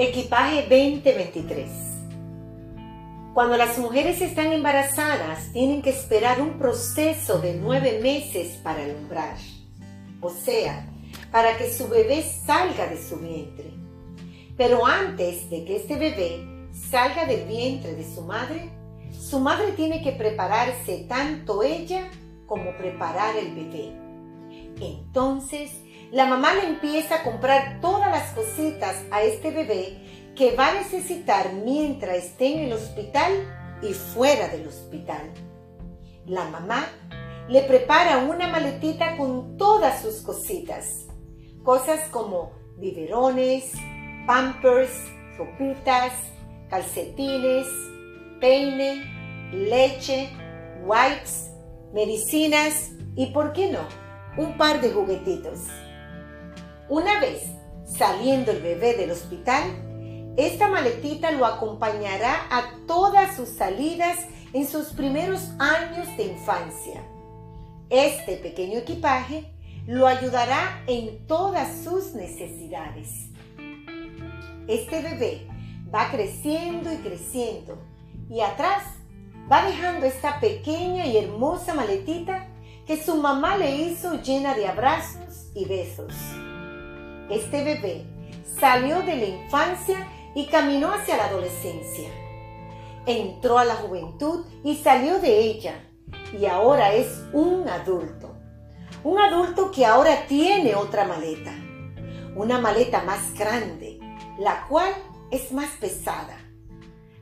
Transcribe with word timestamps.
Equipaje 0.00 0.62
2023. 0.62 1.68
Cuando 3.34 3.56
las 3.56 3.78
mujeres 3.78 4.20
están 4.20 4.52
embarazadas, 4.52 5.52
tienen 5.52 5.82
que 5.82 5.90
esperar 5.90 6.40
un 6.40 6.56
proceso 6.56 7.40
de 7.40 7.54
nueve 7.54 7.98
meses 8.00 8.58
para 8.62 8.84
alumbrar, 8.84 9.36
o 10.20 10.30
sea, 10.30 10.88
para 11.32 11.58
que 11.58 11.68
su 11.72 11.88
bebé 11.88 12.22
salga 12.22 12.86
de 12.86 13.02
su 13.02 13.16
vientre. 13.16 13.72
Pero 14.56 14.86
antes 14.86 15.50
de 15.50 15.64
que 15.64 15.78
este 15.78 15.96
bebé 15.96 16.46
salga 16.70 17.24
del 17.26 17.48
vientre 17.48 17.96
de 17.96 18.04
su 18.04 18.22
madre, 18.22 18.70
su 19.10 19.40
madre 19.40 19.72
tiene 19.72 20.00
que 20.00 20.12
prepararse 20.12 21.06
tanto 21.08 21.64
ella 21.64 22.08
como 22.46 22.76
preparar 22.76 23.34
el 23.34 23.52
bebé. 23.52 23.96
Entonces, 24.80 25.72
la 26.10 26.24
mamá 26.24 26.54
le 26.54 26.66
empieza 26.66 27.16
a 27.16 27.22
comprar 27.22 27.80
todas 27.80 28.10
las 28.10 28.32
cositas 28.32 28.96
a 29.10 29.22
este 29.22 29.50
bebé 29.50 30.32
que 30.34 30.54
va 30.56 30.68
a 30.68 30.74
necesitar 30.74 31.52
mientras 31.52 32.16
esté 32.16 32.54
en 32.54 32.58
el 32.60 32.72
hospital 32.72 33.32
y 33.82 33.92
fuera 33.92 34.48
del 34.48 34.66
hospital. 34.66 35.30
La 36.24 36.44
mamá 36.44 36.86
le 37.48 37.62
prepara 37.62 38.18
una 38.18 38.48
maletita 38.48 39.16
con 39.16 39.56
todas 39.56 40.02
sus 40.02 40.22
cositas. 40.22 41.06
Cosas 41.62 42.00
como 42.10 42.52
biberones, 42.78 43.72
pampers, 44.26 44.90
ropitas, 45.36 46.12
calcetines, 46.70 47.66
peine, 48.40 49.04
leche, 49.52 50.30
wipes, 50.84 51.50
medicinas 51.92 52.92
y, 53.16 53.26
¿por 53.26 53.52
qué 53.52 53.70
no?, 53.70 53.80
un 54.36 54.56
par 54.56 54.80
de 54.80 54.90
juguetitos. 54.90 55.60
Una 56.88 57.20
vez 57.20 57.42
saliendo 57.84 58.50
el 58.50 58.62
bebé 58.62 58.94
del 58.94 59.10
hospital, 59.10 59.62
esta 60.38 60.68
maletita 60.68 61.30
lo 61.32 61.44
acompañará 61.44 62.46
a 62.50 62.70
todas 62.86 63.36
sus 63.36 63.50
salidas 63.50 64.16
en 64.54 64.66
sus 64.66 64.86
primeros 64.94 65.50
años 65.58 66.08
de 66.16 66.28
infancia. 66.28 67.02
Este 67.90 68.38
pequeño 68.38 68.78
equipaje 68.78 69.52
lo 69.86 70.06
ayudará 70.06 70.82
en 70.86 71.26
todas 71.26 71.84
sus 71.84 72.14
necesidades. 72.14 73.10
Este 74.66 75.02
bebé 75.02 75.46
va 75.94 76.10
creciendo 76.10 76.90
y 76.90 76.96
creciendo 76.96 77.78
y 78.30 78.40
atrás 78.40 78.84
va 79.50 79.66
dejando 79.66 80.06
esta 80.06 80.40
pequeña 80.40 81.04
y 81.04 81.18
hermosa 81.18 81.74
maletita 81.74 82.48
que 82.86 83.02
su 83.02 83.16
mamá 83.16 83.58
le 83.58 83.76
hizo 83.76 84.22
llena 84.22 84.54
de 84.54 84.66
abrazos 84.66 85.50
y 85.54 85.66
besos. 85.66 86.14
Este 87.30 87.62
bebé 87.62 88.06
salió 88.58 89.02
de 89.02 89.16
la 89.16 89.24
infancia 89.26 90.08
y 90.34 90.46
caminó 90.46 90.92
hacia 90.92 91.16
la 91.16 91.26
adolescencia. 91.26 92.08
Entró 93.06 93.58
a 93.58 93.64
la 93.64 93.74
juventud 93.74 94.46
y 94.64 94.76
salió 94.76 95.18
de 95.18 95.40
ella 95.40 95.84
y 96.38 96.46
ahora 96.46 96.92
es 96.92 97.24
un 97.32 97.68
adulto. 97.68 98.34
Un 99.04 99.18
adulto 99.18 99.70
que 99.70 99.86
ahora 99.86 100.26
tiene 100.26 100.74
otra 100.74 101.04
maleta. 101.04 101.52
Una 102.34 102.58
maleta 102.58 103.02
más 103.02 103.34
grande, 103.34 103.98
la 104.38 104.66
cual 104.68 104.92
es 105.30 105.52
más 105.52 105.70
pesada. 105.80 106.38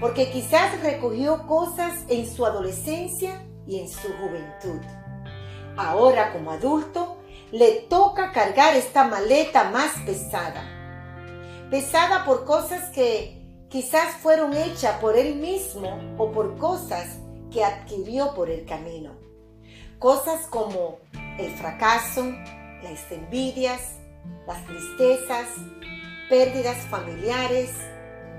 Porque 0.00 0.30
quizás 0.30 0.80
recogió 0.80 1.46
cosas 1.46 2.04
en 2.08 2.28
su 2.28 2.46
adolescencia 2.46 3.44
y 3.66 3.80
en 3.80 3.88
su 3.88 4.08
juventud. 4.14 4.80
Ahora 5.76 6.32
como 6.32 6.52
adulto 6.52 7.07
le 7.50 7.72
toca 7.88 8.32
cargar 8.32 8.76
esta 8.76 9.04
maleta 9.04 9.70
más 9.70 9.92
pesada. 10.04 10.62
Pesada 11.70 12.24
por 12.24 12.44
cosas 12.44 12.90
que 12.90 13.38
quizás 13.68 14.16
fueron 14.16 14.54
hechas 14.54 14.98
por 15.00 15.16
él 15.16 15.36
mismo 15.36 16.14
o 16.18 16.30
por 16.32 16.56
cosas 16.58 17.18
que 17.50 17.64
adquirió 17.64 18.34
por 18.34 18.50
el 18.50 18.66
camino. 18.66 19.12
Cosas 19.98 20.46
como 20.46 20.98
el 21.38 21.54
fracaso, 21.56 22.24
las 22.82 23.10
envidias, 23.10 23.94
las 24.46 24.64
tristezas, 24.66 25.48
pérdidas 26.28 26.76
familiares, 26.88 27.70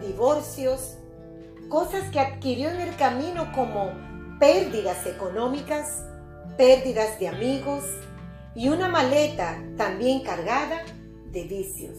divorcios, 0.02 0.98
cosas 1.70 2.10
que 2.12 2.20
adquirió 2.20 2.70
en 2.70 2.82
el 2.82 2.96
camino 2.96 3.52
como 3.54 3.92
pérdidas 4.40 5.06
económicas, 5.06 6.06
pérdidas 6.58 7.20
de 7.20 7.28
amigos, 7.28 7.84
y 8.56 8.70
una 8.70 8.88
maleta 8.88 9.62
también 9.78 10.22
cargada 10.22 10.84
de 11.32 11.44
vicios. 11.44 11.98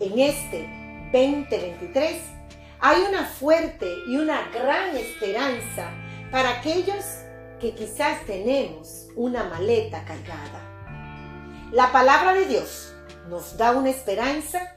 En 0.00 0.18
este 0.18 0.68
2023 1.12 2.20
hay 2.80 3.02
una 3.08 3.24
fuerte 3.24 3.86
y 4.08 4.16
una 4.16 4.48
gran 4.50 4.96
esperanza 4.96 5.90
para 6.30 6.58
aquellos 6.58 7.04
que 7.60 7.74
quizás 7.74 8.24
tenemos 8.26 9.08
una 9.16 9.44
maleta 9.44 10.04
cargada. 10.04 10.60
La 11.72 11.92
palabra 11.92 12.34
de 12.34 12.46
Dios 12.46 12.94
nos 13.28 13.56
da 13.56 13.72
una 13.72 13.90
esperanza 13.90 14.76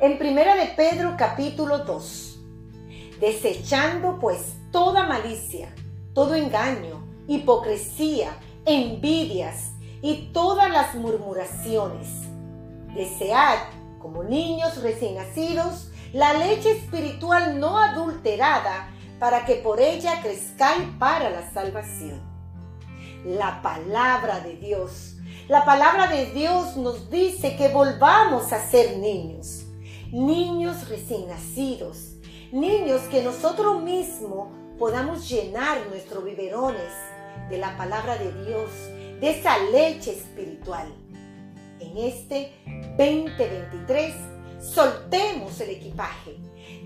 en 0.00 0.18
Primera 0.18 0.54
de 0.54 0.66
Pedro 0.66 1.16
capítulo 1.18 1.78
2. 1.78 2.38
Desechando 3.20 4.18
pues 4.20 4.54
toda 4.70 5.06
malicia, 5.08 5.74
todo 6.14 6.34
engaño, 6.34 7.04
hipocresía, 7.26 8.30
envidias 8.68 9.72
y 10.02 10.30
todas 10.32 10.70
las 10.70 10.94
murmuraciones. 10.94 12.08
Desead, 12.94 13.58
como 13.98 14.22
niños 14.22 14.82
recién 14.82 15.16
nacidos, 15.16 15.90
la 16.12 16.34
leche 16.34 16.72
espiritual 16.72 17.58
no 17.58 17.78
adulterada, 17.78 18.90
para 19.18 19.44
que 19.44 19.56
por 19.56 19.80
ella 19.80 20.20
crezcáis 20.22 20.84
para 20.98 21.30
la 21.30 21.50
salvación. 21.50 22.22
La 23.24 23.62
palabra 23.62 24.40
de 24.40 24.56
Dios. 24.56 25.16
La 25.48 25.64
palabra 25.64 26.06
de 26.06 26.26
Dios 26.26 26.76
nos 26.76 27.10
dice 27.10 27.56
que 27.56 27.68
volvamos 27.68 28.52
a 28.52 28.70
ser 28.70 28.98
niños, 28.98 29.64
niños 30.12 30.88
recién 30.88 31.26
nacidos, 31.26 32.16
niños 32.52 33.00
que 33.10 33.22
nosotros 33.22 33.82
mismos 33.82 34.48
podamos 34.78 35.28
llenar 35.28 35.86
nuestros 35.88 36.22
biberones 36.22 36.92
de 37.48 37.58
la 37.58 37.76
palabra 37.76 38.16
de 38.16 38.32
Dios, 38.44 38.70
de 39.20 39.30
esa 39.30 39.58
leche 39.70 40.12
espiritual. 40.12 40.88
En 41.80 41.96
este 41.96 42.52
2023, 42.96 44.14
soltemos 44.60 45.60
el 45.60 45.70
equipaje, 45.70 46.36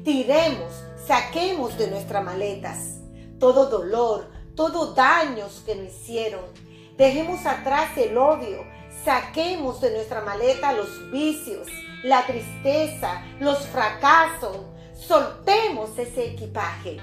tiremos, 0.04 0.72
saquemos 1.06 1.76
de 1.78 1.88
nuestras 1.88 2.24
maletas 2.24 3.02
todo 3.42 3.66
dolor, 3.66 4.30
todo 4.54 4.94
daños 4.94 5.64
que 5.66 5.74
nos 5.74 5.88
hicieron. 5.88 6.44
Dejemos 6.96 7.44
atrás 7.44 7.90
el 7.96 8.16
odio, 8.16 8.64
saquemos 9.04 9.80
de 9.80 9.90
nuestra 9.90 10.20
maleta 10.20 10.72
los 10.72 11.10
vicios, 11.10 11.66
la 12.04 12.24
tristeza, 12.24 13.24
los 13.40 13.66
fracasos. 13.66 14.58
Soltemos 14.94 15.98
ese 15.98 16.34
equipaje. 16.34 16.98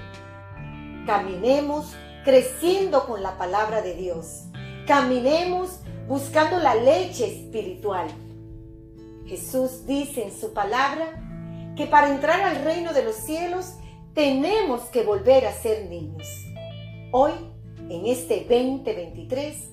Caminemos 1.06 1.94
creciendo 2.24 3.06
con 3.06 3.22
la 3.22 3.38
palabra 3.38 3.82
de 3.82 3.94
Dios. 3.94 4.44
Caminemos 4.86 5.80
buscando 6.06 6.58
la 6.58 6.74
leche 6.74 7.26
espiritual. 7.26 8.08
Jesús 9.26 9.86
dice 9.86 10.24
en 10.24 10.36
su 10.36 10.52
palabra 10.52 11.72
que 11.76 11.86
para 11.86 12.12
entrar 12.12 12.40
al 12.40 12.64
reino 12.64 12.92
de 12.92 13.04
los 13.04 13.14
cielos 13.14 13.74
tenemos 14.14 14.82
que 14.90 15.04
volver 15.04 15.46
a 15.46 15.52
ser 15.52 15.88
niños. 15.88 16.26
Hoy, 17.12 17.32
en 17.88 18.06
este 18.06 18.40
2023, 18.40 19.70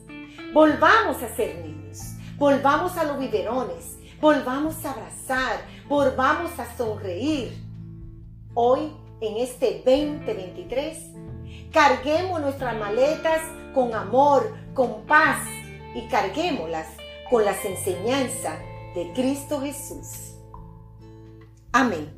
volvamos 0.54 1.22
a 1.24 1.36
ser 1.36 1.66
niños, 1.66 2.00
volvamos 2.38 2.98
a 2.98 3.04
los 3.04 3.20
biberones, 3.20 3.98
volvamos 4.22 4.86
a 4.86 4.92
abrazar, 4.92 5.60
volvamos 5.90 6.58
a 6.60 6.78
sonreír. 6.78 7.52
Hoy, 8.54 8.94
en 9.22 9.38
este 9.38 9.82
2023, 9.86 10.98
Carguemos 11.78 12.42
nuestras 12.42 12.76
maletas 12.76 13.40
con 13.76 13.94
amor, 13.94 14.52
con 14.74 15.06
paz 15.06 15.48
y 15.94 16.08
carguémoslas 16.08 16.88
con 17.30 17.46
las 17.46 17.64
enseñanzas 17.66 18.58
de 18.96 19.12
Cristo 19.14 19.62
Jesús. 19.62 20.40
Amén. 21.72 22.17